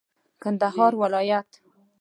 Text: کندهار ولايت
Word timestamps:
کندهار 0.41 0.93
ولايت 1.01 1.49